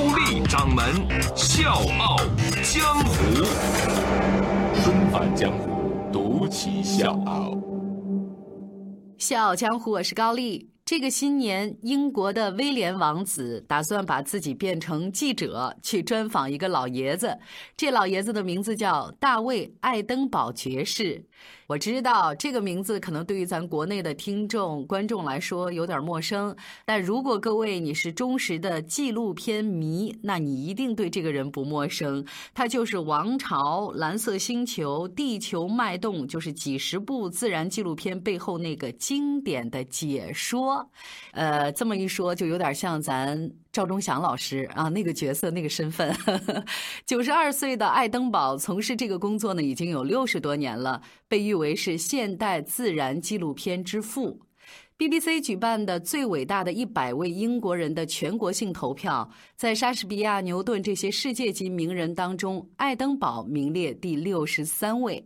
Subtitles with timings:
[0.00, 0.82] 高丽掌门
[1.36, 2.16] 笑傲
[2.62, 3.44] 江湖，
[4.82, 7.54] 重返江湖，独骑笑傲。
[9.18, 10.69] 笑傲江湖，我是高丽。
[10.90, 17.38] 这个新年，英国的威廉王子打算把自己变成记者，去专访一个老爷子。
[17.76, 21.24] 这老爷子的名字叫大卫·爱登堡爵士。
[21.68, 32.26] 我知道这个名字可能对于咱国内的听众、观众来说有点陌生，但如果各位你是忠实的纪录片迷，那你一定对这个人不陌生。
[32.52, 40.79] 他就是《王朝》《蓝色星球》《地球脉动》，就是几十部自然纪录片背后那个经典的解说。
[41.32, 46.14] 呃，这么一说，就有点像咱赵忠祥老师啊那个角色那个身份。
[47.06, 54.40] 九十二岁的爱登堡从事这个工作呢，已经有六十多年了，被誉为是现代自然纪录片之父。
[54.98, 65.24] BBC 举办的最伟大的一百位英国人的全国性投票，在莎士比亚、牛顿这些世界级名人当中，爱登堡名列第六十三位。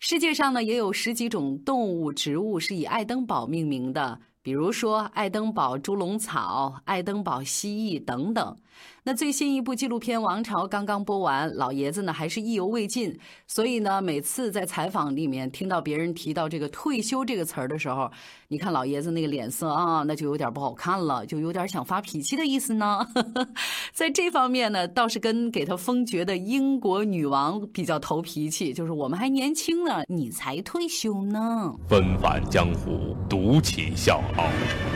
[0.00, 4.20] 世界上呢，也有十几种动物、植物是以爱登堡命名的。
[4.46, 8.56] 比如说爱登堡猪笼草、爱登堡蜥蜴等等。
[9.02, 13.16] 那最新一部纪录片《王朝》刚刚播完，老爷子呢还是意犹未尽。
[13.46, 18.10] 所以呢，每次在采访里面听到别人提到这个“退休”这个词儿的时候，
[18.48, 23.06] 你看老爷子那个脸色啊，那就有点不好看了，就有点想发脾气的意思呢。
[23.94, 31.72] 在这方面呢，倒是跟给他封爵的英国女王比较投脾气，就是我们还年轻呢，你才退休呢。
[31.88, 34.20] 纷繁江湖，独起笑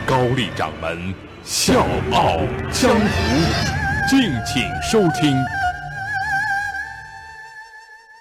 [0.05, 1.13] 高丽掌门
[1.43, 2.37] 笑傲
[2.71, 3.07] 江湖。
[4.09, 5.35] 敬请收听。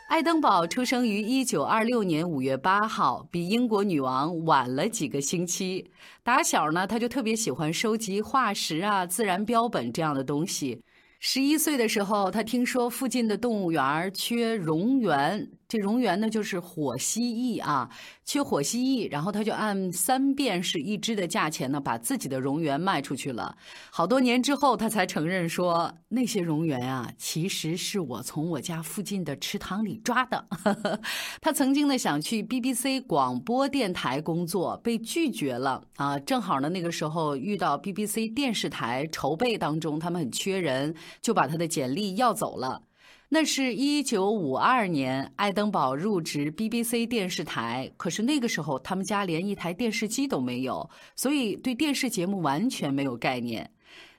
[0.08, 5.90] 爱登堡出生于一九二六年五月八号，比英国女王晚了几个星期。
[6.22, 10.82] 打小呢，他就特别喜欢收集化石啊、自然标本这样的东西。
[11.20, 15.48] 十一岁的时候，他听说附近的动物园缺蝾螈。
[15.70, 17.88] 这蝾螈呢，就是火蜥蜴啊，
[18.24, 23.56] 缺火蜥蜴，然后他就按三便士一只的价钱呢，把自己的蝾螈卖出去了。
[23.92, 30.44] 好多年之后，他才承认说，那些蝾螈啊，其实是我从我家附近的池塘里抓的。
[31.40, 36.18] 他曾经呢想去 BBC 广播电台工作，被拒绝了啊。
[36.18, 40.92] 正好呢那个时候遇到 BBC 电视台筹备当中，他们很缺人，
[41.22, 42.82] 就把他的简历要走了。
[43.32, 47.88] 那是一九五二年，爱登堡入职 BBC 电视台。
[47.96, 53.70] 可是那个时候，他们家连一台电视机都没有，所以对电视节目完全没有概念。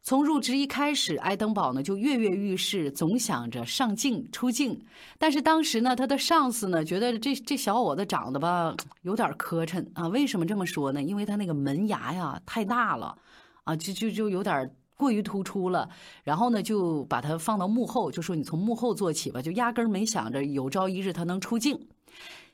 [0.02, 4.82] 从入职一开始，爱登堡呢就跃跃欲试，总想着上镜出镜。
[5.20, 10.08] 但是当时呢，他的上司呢觉得这这小伙子长得吧有点磕碜啊。
[10.08, 11.04] 为什么这么说呢？
[11.04, 13.18] 因为他那个门牙呀太大了，
[13.66, 14.74] 啊，就就就有点。
[15.02, 15.90] 过于突出了，
[16.24, 21.88] 然后呢，就把他放到幕后，就说你从幕后做起吧，就压根儿没想着有朝一日他能出镜。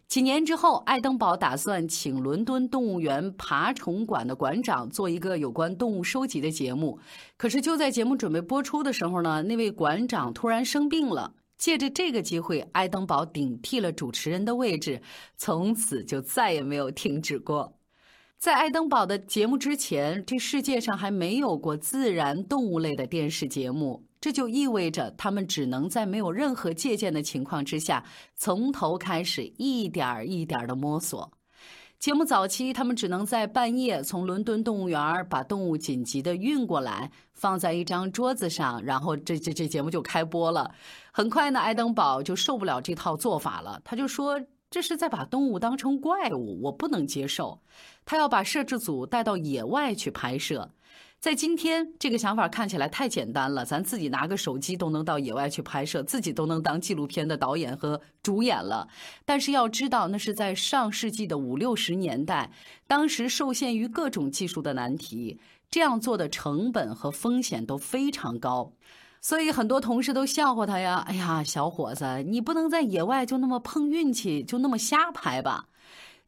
[0.08, 6.98] 几年之后，爱登堡打算请伦敦动物园爬虫馆的馆长做一个有关动物收集的节目。
[7.36, 11.34] 可是就在节目准备播出的时候呢，那位馆长突然生病了。
[11.58, 15.02] 借着这个机会，爱登堡顶替了主持人的位置，
[15.36, 17.77] 从此就再也没有停止过。
[18.38, 28.06] 在爱登堡的节目之前，这世界上还没有过自然动物类的电视节目，这就意味着他们只能在没有任何借鉴的情况之下，
[28.36, 31.32] 从头开始一点一点的摸索。
[31.98, 40.76] 节目早期，他们只能在半夜从伦敦动物园把动物紧急的运过来，放在一张桌子上，然后这这这节目就开播了。
[41.12, 44.40] 很快呢，爱登堡就受不了这套做法了，他就说。
[44.70, 47.62] 这是在把动物当成怪物，我不能接受。
[48.06, 50.72] 他要把摄制组带到野外去拍摄。
[51.20, 58.88] 在今天，这个想法看起来太简单了，咱自己拿个手机都能到野外去拍摄，自己都能当纪录片的导演和主演了。
[59.26, 62.52] 但是要知道，那是在上世纪的五六十年代，
[62.86, 65.40] 当时受限于各种技术的难题，
[65.72, 68.74] 这样做的成本和风险都非常高。
[69.22, 71.04] 所以很多同事都笑话他呀！
[71.08, 75.66] 哎呀，小伙子，你不能在野外就那么碰运气，就那么瞎拍吧？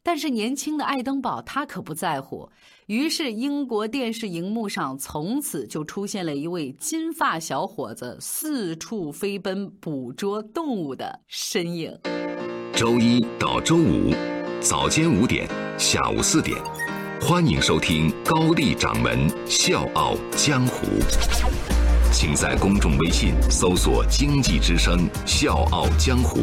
[0.02, 2.48] 但是年轻的爱登堡他可不在乎，
[2.86, 11.98] 于是英国电视荧幕上从此就出现了一位金发小伙子四处飞奔捕捉动物的身影。
[12.74, 14.14] 周一到周五
[14.60, 15.46] 早间五点，
[15.78, 16.56] 下午四点，
[17.20, 20.86] 欢迎收听高丽掌门笑傲江湖。
[22.12, 26.40] 请在公众微信搜索“经济之声笑傲江湖”，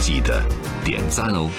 [0.00, 0.40] 记得
[0.84, 1.50] 点赞哦。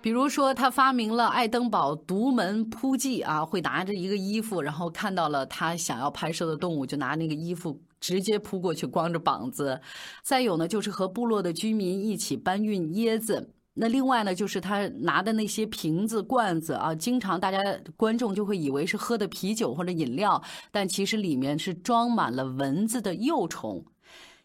[0.00, 9.80] 比如说，他发明了爱登堡独门扑记啊，会拿着一个衣服，然后看到了他想要拍摄的动物，就拿那个衣服直接扑过去，光着膀子。
[10.22, 13.50] 再有呢，就是和部落的居民一起搬运椰子。
[13.74, 17.60] 那另外呢，就是他拿的那些瓶子、罐子啊，经常大家
[17.96, 23.84] 观众就会以为是喝的啤酒或者饮料，但其实里面是装满了蚊子的幼虫。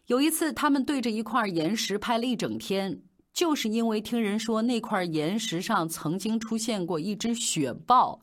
[0.06, 3.02] 有一次，他们对着一块岩石拍了一整天。
[3.32, 8.22] 就是因为听人说那块岩石上曾经出现过一只雪豹，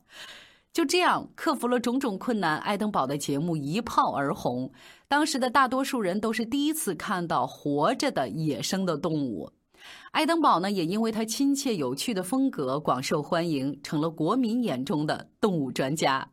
[0.70, 4.70] 就这样克服了种种困难，爱登堡的节目一炮而红。
[5.08, 9.50] 当时的大多数人都是第一次看到活着的野生的动物。
[10.10, 16.26] 爱登堡呢，也因为他亲切有趣的风格广受欢迎，成了国民眼中的动物专家。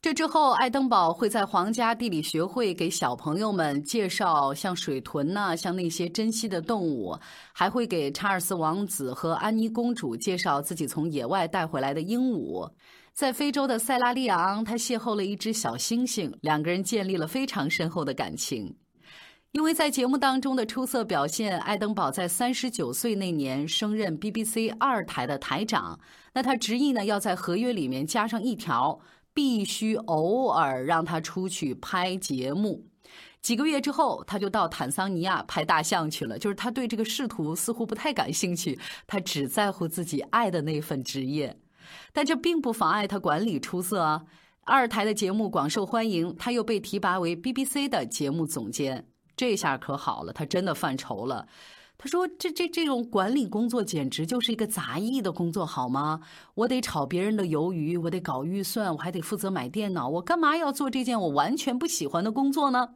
[0.00, 7.18] 这之后，爱登堡会在皇家地理学会给小朋友们介绍像水豚呐，像那些珍稀的动物，
[7.52, 12.70] 还会给查尔斯王子和安妮公主介绍自己从野外带回来的鹦鹉。
[13.12, 18.74] 在非洲的塞拉利昂，他邂逅了一只小猩猩，两个人建立了非常深厚的感情。
[19.58, 25.98] 因为在节目当中的出色表现，爱登堡在三十九岁那年升任 BBC 二台的台长。
[26.32, 29.00] 那他执意呢，要在合约里面加上一条。
[29.34, 32.86] 必须偶尔让他出去拍节目。
[33.40, 36.36] 几个月之后，他就到坦桑尼亚拍大象去了。
[36.36, 38.76] 就是他对这个仕途似乎不太感兴趣，
[39.06, 41.56] 他只在乎自己爱的那份职业。
[42.12, 44.24] 但这并不妨碍他管理出色啊！
[44.64, 49.06] 二台的节目广受欢迎，他又被提拔为 BBC 的节目总监。
[49.38, 51.46] 这下可好了，他真的犯愁了。
[51.96, 56.20] 他说：“这这这种管理工作简直就是一个杂役的工作，好吗？
[56.54, 62.88] 我得炒别人的鱿鱼，我得搞预算，我还得负责买电脑，我干嘛要做这件我完全不喜欢的工作呢？”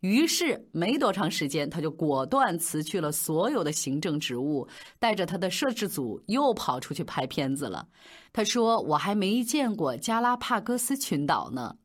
[0.00, 7.88] 于是没多长时间，他就果断辞去了所有的行政职务，带着他的摄制组又跑出去拍片子了。
[8.32, 11.76] 他说：“我还没见过加拉帕戈斯群岛呢。”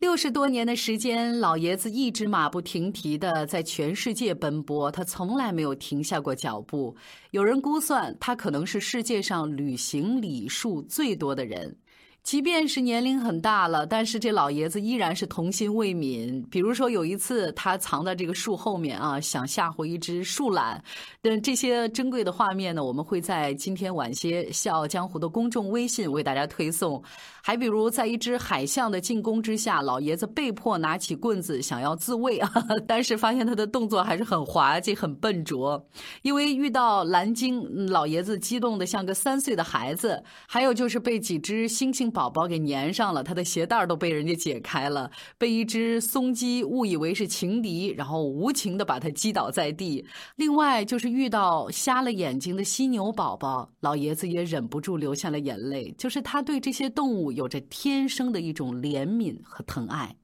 [0.00, 6.96] 六十多年的时间，老爷子一直马不停蹄的在全世界奔波，他从来没有停下过脚步。
[7.32, 11.76] 有人估算，他可能是世界上旅行里数最多的人。
[12.22, 16.44] 即便是年龄很大了，但是这老爷子依然是童心未泯。
[16.50, 20.82] 比如说有一次，他藏在这个树后面啊，想吓唬一只树懒。
[21.22, 27.02] 但这些珍贵的画面呢，我们会在今天晚些《笑傲江湖》的公众微信为大家推送。
[27.42, 32.52] 还比如，在一只海象的进攻之下，老爷子被迫拿起棍子想要自卫啊，
[32.86, 35.82] 但是发现他的动作还是很滑稽、很笨拙。
[36.20, 40.22] 因为遇到蓝鲸，老爷子激动的像个三岁的孩子。
[40.46, 42.09] 还有就是被几只猩猩。
[42.10, 50.04] 宝宝给粘上了，他的鞋带都被人家解开了，被一只松鸡误以为是情敌，然后无情的把他击倒在地。
[50.36, 55.94] 另外就是遇到瞎了眼睛的犀牛宝宝，老爷子也忍不住流下了眼泪。
[55.96, 60.16] 就是他对这些动物有着天生的一种怜悯和疼爱。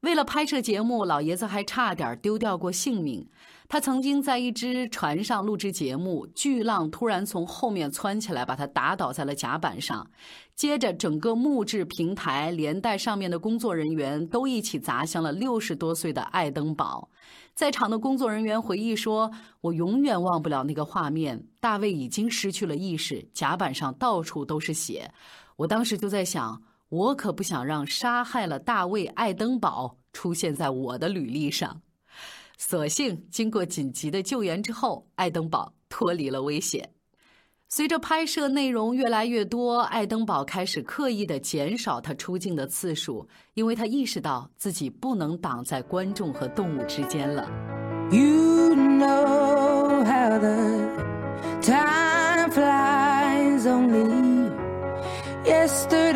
[0.00, 3.28] 为了拍摄节目，老爷子还差点丢掉过性命。
[3.68, 10.10] 他曾经在一只船上录制节目，巨浪突然从后面窜起来，把他打倒在了甲板上。
[10.56, 17.10] 接着，整个木质平台连带上面的工作人员都一起砸向了六十多岁的爱登堡。
[17.54, 19.30] 在场的工作人员回忆说
[19.60, 21.44] ：“我永远忘不了那个画面。
[21.60, 25.12] 大卫已经失去了意识，甲板上到处都是血。
[25.56, 31.80] 我当时就在想，我可不想让杀害了大卫·爱登堡出现在我的履历上。”
[32.58, 36.90] 所幸，经过紧急的救援之后，爱登堡脱离了危险。
[37.72, 47.48] 随着拍摄内容越来越多，爱登堡开始刻意的减少他出镜的次数，因为他意识到自己不能挡在观众和动物之间了。
[48.10, 50.88] You know how the
[51.62, 54.50] time flies only
[55.44, 56.09] yesterday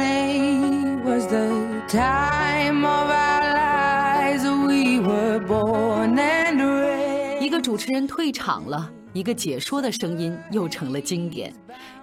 [1.94, 5.84] time of our lives we were born.
[7.64, 8.92] 主持人退场了。
[9.14, 11.50] 一个解说的声音又成了经典。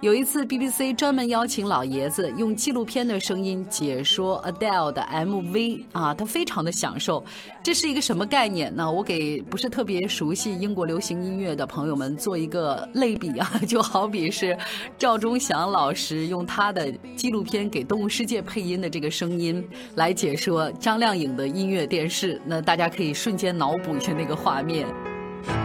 [0.00, 7.24] 有一次，BBC 专门邀请老爷子用纪录片的声音解说 Adele 的 MV 啊，他非常的享受。
[7.62, 8.90] 这是一个什么概念呢？
[8.90, 14.56] 我给不是特别熟悉英国流行音乐的朋友们做一个类比啊， 就好比是
[14.98, 19.62] 赵忠祥老师用他的纪录片给《动物世界》配音的这个声音
[19.94, 24.86] 来解说张靓颖的音乐电视，那大家可以瞬间脑补一下那个画面。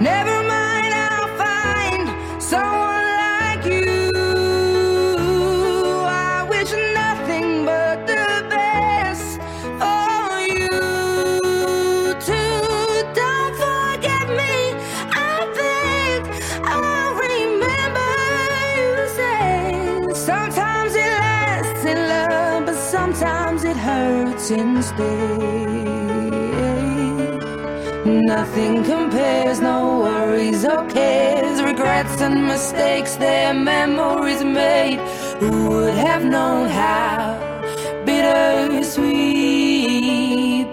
[0.02, 0.77] Never mind,
[2.54, 2.78] instead.
[6.94, 9.40] Nothing but the best.
[9.80, 10.70] For you
[12.28, 12.42] to
[13.14, 14.56] don't forget me.
[15.12, 16.24] I think
[16.64, 16.76] I
[17.26, 18.12] remember
[19.18, 25.38] say sometimes it lasts in love, but sometimes it hurts in stay.
[28.06, 31.37] Nothing compares, no worries or cares,
[31.98, 35.00] regrets and mistakes, their memories made.
[35.40, 37.40] Who would have known how
[38.06, 39.14] bittersweet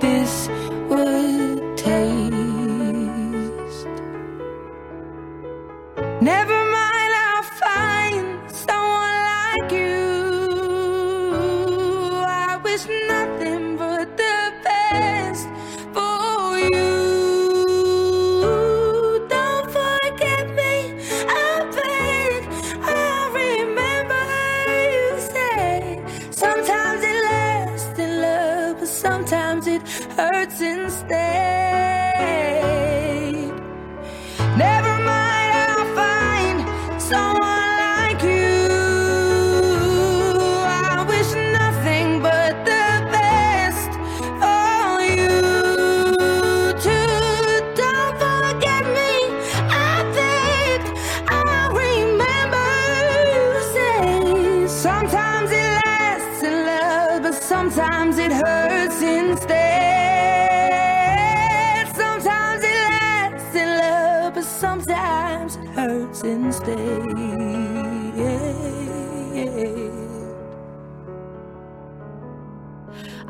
[0.01, 0.49] this
[0.89, 2.33] would taste?
[6.21, 6.54] Never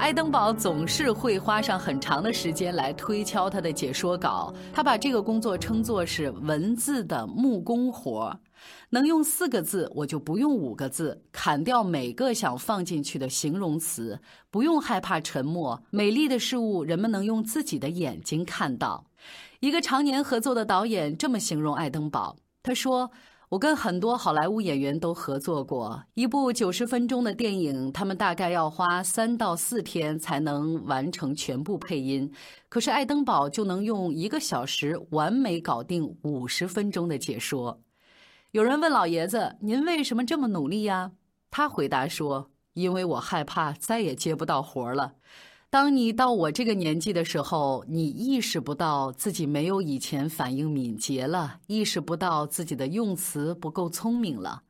[0.04, 8.38] 爱登堡总是会花上很长的时间来推敲他的解说稿，他把这个工作称作是文字的木工活儿
[8.90, 14.20] 能用四个字，我就不用五个字，砍掉每个想放进去的形容词，
[14.50, 15.82] 不用害怕沉默。
[15.88, 19.06] 美丽的事物，人们能用自己的眼睛看到。
[19.61, 23.11] 一个常年合作的导演这么形容爱登堡，他说。
[23.50, 32.32] 我跟很多好莱坞演员都合作过一部九十分钟的电影，他们大概要花三到四天才能完成全部配音，
[32.68, 37.80] 可是爱登堡就能用一个小时完美搞定五十分钟的解说。
[38.50, 41.12] 有人问老爷子：“您为什么这么努力呀？”
[41.50, 45.14] 他回答说：“因为我害怕再也接不到活了。”
[45.75, 54.62] 当你到我这个年纪的时候，你意识不到自己没有以前反应敏捷了，意识不到自己的用词不够聪明了。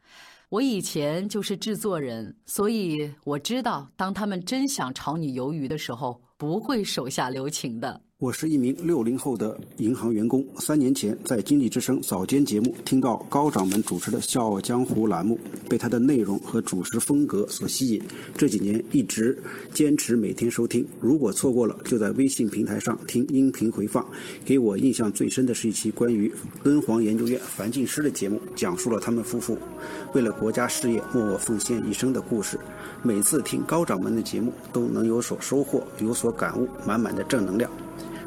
[0.48, 8.00] 我以前就是制作人，所以我知道，当他们真想炒你鱿鱼的时候，不会手下留情的。
[8.20, 10.46] 我是一名六零后的银行员工。
[10.60, 15.36] 三年前在《经济之声》早间节目听到高掌门主持的《笑傲江湖》栏目，
[15.68, 18.00] 被他的内容和主持风格所吸引。
[18.36, 19.36] 这几年一直
[19.72, 24.06] 坚持每天收听，如果错过了，就在微信平台上听音频回放。
[24.44, 29.58] 给我印象最深的是一期关于敦煌研究院樊静诗的节目，讲述了他们夫妇
[30.14, 32.60] 为了国家事业默默奉献一生的故事。
[33.02, 37.68] 每次听高掌门的节目，都能有所收获，有所感悟，满满的正能量。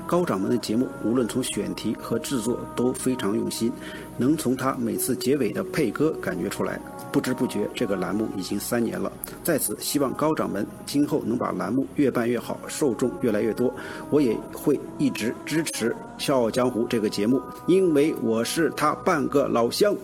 [0.07, 3.71] 高掌门的节目，无论从选题和制作都非常用心，
[4.17, 6.79] 能从他每次结尾的配歌感觉出来。
[7.11, 9.11] 不知不觉，这个栏目已经三年了。
[9.43, 13.73] 在此，希望高掌门今后能把栏目越办越好，受众越来越多。
[14.09, 19.95] 我也会一直支持《笑傲江湖》这个节目，因为我是他半个老乡。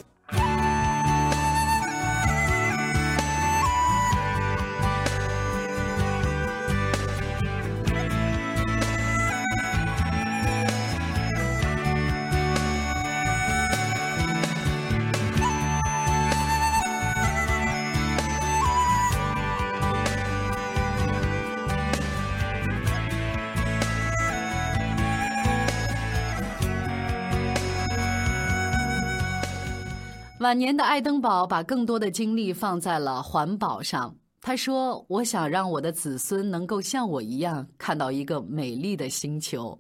[30.44, 34.14] 晚年的爱登堡把更多的精力放在了环保上。
[34.42, 39.80] 他说：“我想让我的子孙能够像我一样看到一个美丽的星球。”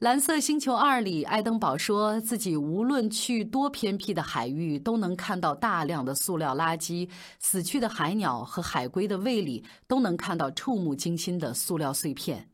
[0.00, 7.06] 蓝色星球二里，爱登堡说自己无论去多偏僻的海域，都能看到大量的塑料垃圾；
[7.38, 12.48] 死去的海鸟和海龟的胃里，都能看到触目惊心的塑料碎片。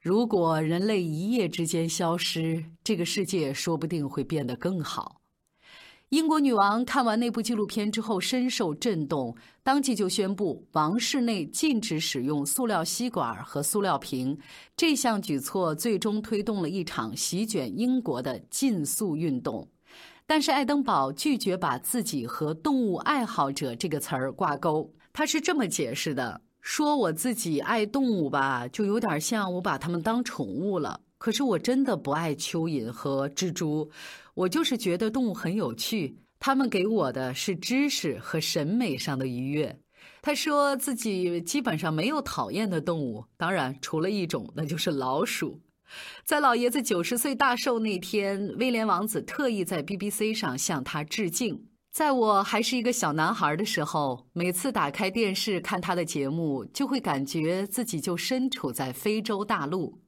[0.00, 5.15] 如果人类一夜之间消失，这个世界说不定会变得更好。
[6.16, 14.38] 英国女王看完那部纪录片之后深受震动，当即就宣布王室内禁止使用塑料吸管和塑料瓶。
[14.74, 19.68] 这项举措最终推动了一场席卷英国的禁塑运动。
[20.26, 24.90] 但是爱登堡拒绝把自己和动物爱好者这个词儿挂钩。
[25.12, 31.02] 他是这么解释的：“说我自己爱动物吧，就有点像我把它们当宠物了。
[31.18, 33.90] 可是我真的不爱蚯蚓和蜘蛛。”
[34.34, 39.80] 我就是觉得动物很有趣，他们给我的是知识和审美上的愉悦。
[40.20, 45.60] 他说自己基本上没有讨厌的动物，当然除了一种，那就是老鼠。
[46.24, 51.68] 在老爷子九十岁大寿那天，威廉王子特意在 BBC 上向他致敬。
[51.92, 59.98] 在我还是一个小男孩的时候，每次打开电视看他的节目，就会感觉自己就身处在非洲大陆。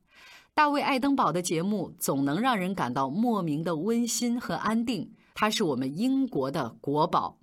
[0.59, 7.39] 大卫·爱登堡的节目总能让人感到莫名的温馨和安定，他是我们英国的国宝。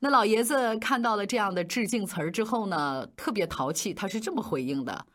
[0.00, 5.06] 那老爷子看到了这样的致敬词儿之后呢，特别淘气，他是这么回应的：“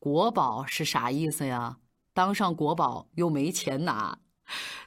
[0.00, 1.76] 国宝是啥意思呀？
[2.14, 4.20] 当上国宝又没钱拿。”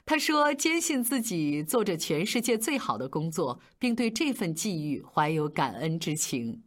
[0.04, 6.64] 他说：“坚信自己做着全世界最好的工作，并对这份际遇怀有感恩之情。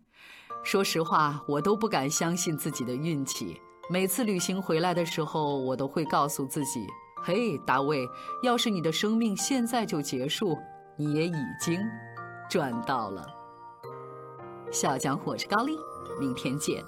[0.64, 3.58] 说实话，我都不敢相信自己的运气。”
[3.90, 6.88] 每次旅行回来的时候，我都会告诉自己
[7.22, 8.08] ：“嘿，大卫，
[8.42, 10.58] 要是你的生命现在就结束，
[10.98, 11.80] 你也已经
[12.50, 13.28] 赚到了。”
[14.72, 15.78] 小江我是高丽，
[16.20, 16.84] 明天见。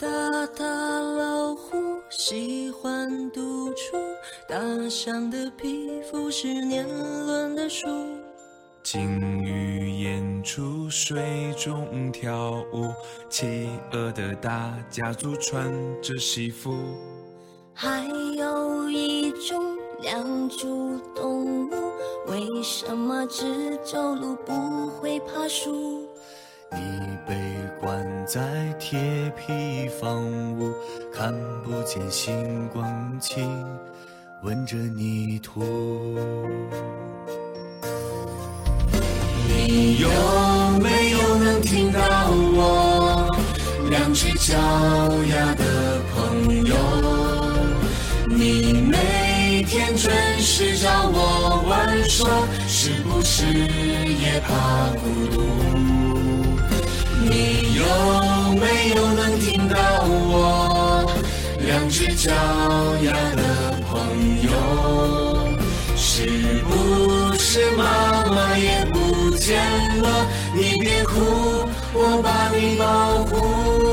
[0.00, 3.96] 大大老虎喜欢独处，
[4.48, 6.88] 大象的皮肤是年
[7.26, 7.86] 轮的树。
[8.82, 12.92] 鲸鱼演出水中跳舞，
[13.28, 15.70] 企鹅的大家族穿
[16.02, 16.74] 着西服。
[17.74, 18.04] 还
[18.36, 21.72] 有一种两足动物，
[22.26, 26.08] 为什么只走路不会爬树？
[26.72, 26.78] 你
[27.28, 27.36] 被
[27.80, 30.24] 关在铁皮房
[30.58, 30.72] 屋，
[31.12, 33.46] 看不见星光，亲
[34.42, 35.62] 吻着泥土。
[39.72, 40.08] 你有
[40.80, 43.30] 没有能听到我
[43.88, 44.52] 两只脚
[45.28, 46.74] 丫的朋友？
[48.28, 52.28] 你每天准时找我玩耍，
[52.66, 55.40] 是不是也怕孤独？
[57.22, 57.84] 你有
[58.58, 61.06] 没有能听到我
[61.64, 62.32] 两只脚
[63.04, 64.00] 丫的朋
[64.42, 64.50] 友？
[65.96, 66.26] 是
[66.68, 68.09] 不是妈
[69.40, 69.56] 见
[70.02, 70.26] 了？
[70.54, 71.14] 你别哭，
[71.94, 73.89] 我把你保护。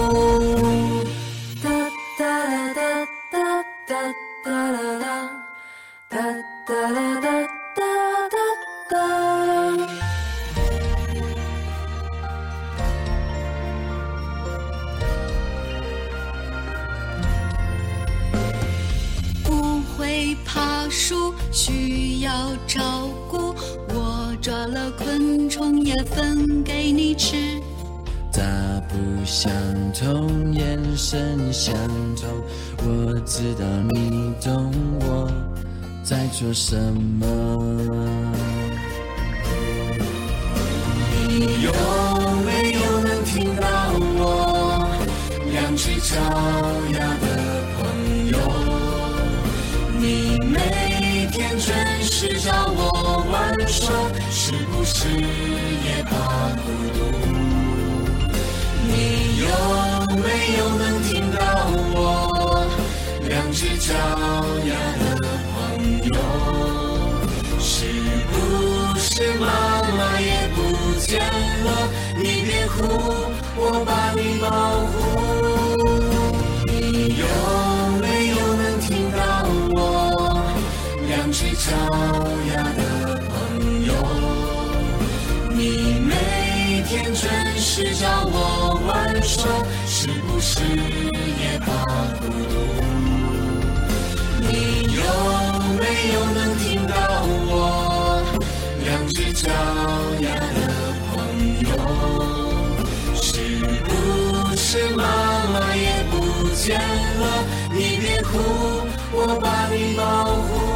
[29.28, 29.52] 相
[29.92, 31.76] 同，眼神相
[32.16, 32.30] 同，
[32.80, 35.30] 我知道你懂我
[36.02, 36.78] 在做什
[37.20, 37.28] 么。
[41.28, 41.74] 你有
[42.46, 43.68] 没有能听到
[44.16, 44.88] 我
[45.52, 46.16] 两只脚
[46.94, 47.28] 丫的
[47.76, 47.78] 朋
[48.32, 48.34] 友？
[50.00, 53.94] 你每天准时找我玩耍，
[54.32, 56.16] 是不是也怕
[56.64, 57.37] 孤独？
[59.40, 59.46] 有
[60.18, 61.38] 没有能听到
[61.94, 62.66] 我
[63.28, 63.94] 两只脚
[64.66, 65.04] 丫的
[65.54, 65.56] 朋
[66.10, 66.16] 友？
[67.60, 67.70] 是
[68.32, 68.34] 不
[68.98, 69.06] 是
[69.40, 69.46] 妈
[69.98, 70.58] 妈也不
[71.00, 71.68] 见了？
[72.18, 72.76] 你别哭，
[73.56, 74.48] 我把你保
[74.90, 74.96] 护。
[76.66, 76.72] 你
[77.16, 77.24] 有
[78.02, 79.18] 没有能听到
[79.76, 79.78] 我
[81.08, 81.66] 两只脚
[82.50, 82.80] 丫的
[83.30, 83.36] 朋
[83.86, 83.90] 友？
[85.52, 85.62] 你
[86.02, 86.12] 每
[86.88, 87.24] 天准
[87.58, 88.36] 时找我
[89.22, 91.68] 说，是不是也怕
[92.20, 92.56] 孤独？
[94.40, 94.52] 你
[94.96, 95.02] 有
[95.78, 95.82] 没
[96.14, 96.94] 有能听到
[97.50, 97.52] 我
[98.84, 99.50] 两只脚
[100.22, 100.60] 丫的
[101.12, 101.14] 朋
[101.62, 101.68] 友？
[103.16, 103.26] 是
[103.86, 103.90] 不
[104.56, 105.04] 是妈
[105.52, 106.16] 妈也不
[106.56, 107.44] 见了？
[107.72, 108.32] 你别哭，
[109.12, 110.67] 我把你保护。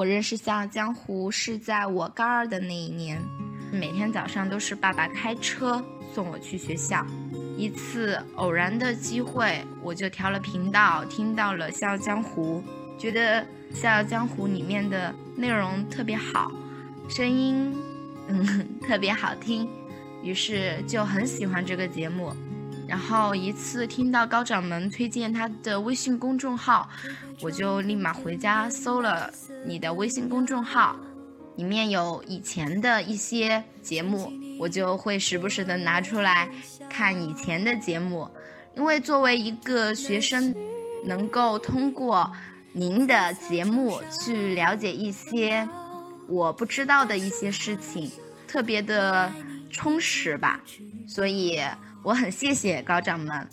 [0.00, 3.22] 我认识《笑傲江湖》是在我高二的那一年，
[3.70, 5.84] 每天早上都是爸爸开车
[6.14, 7.04] 送我去学校。
[7.58, 12.64] 一次偶然的机会，我就调了频道，听到了《笑傲江湖》，
[12.98, 13.42] 觉得
[13.74, 16.50] 《笑傲江湖》里面的内容特别好，
[17.06, 17.70] 声音
[18.28, 19.68] 嗯特别好听，
[20.22, 22.32] 于是就很喜欢这个节目。
[22.90, 26.88] 然后一次听到高掌门推荐他的微信公众号，
[27.40, 29.32] 我就立马回家搜了
[29.64, 30.96] 你的微信公众号，
[31.54, 36.50] 里面有以前的一些节目，我就会时不时的拿出来
[36.88, 38.28] 看以前的节目，
[38.76, 40.52] 因为作为一个学生，
[41.04, 42.28] 能够通过
[42.72, 45.68] 您的节目去了解一些
[46.26, 48.10] 我不知道的一些事情，
[48.48, 49.30] 特别的
[49.70, 50.60] 充实吧，
[51.06, 51.60] 所以。
[52.02, 53.46] 我很谢谢高掌门，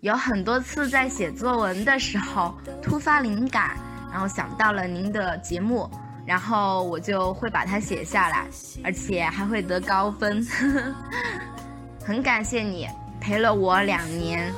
[0.00, 3.76] 有很多次在写作文的时候突发灵感，
[4.12, 5.90] 然后想到了您的节目，
[6.26, 8.46] 然后我就会把它写下来，
[8.84, 10.46] 而且还会得高分。
[12.04, 12.86] 很感谢你
[13.20, 14.52] 陪了我两年，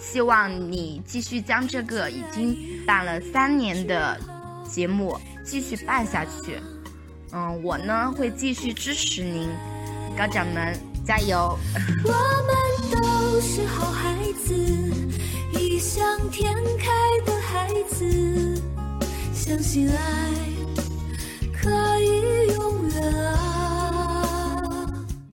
[0.00, 2.56] 希望你继续将这个已经
[2.86, 4.18] 办了三年的
[4.64, 6.60] 节目继续办下去。
[7.32, 9.48] 嗯，我呢会继续支持您，
[10.16, 10.89] 高掌门。
[11.04, 11.58] 加油！
[12.04, 14.54] 我们都是好孩子，
[15.58, 16.90] 异想天开
[17.26, 18.62] 的孩子，
[19.34, 19.96] 相信爱
[21.52, 21.68] 可
[22.00, 23.59] 以永远爱。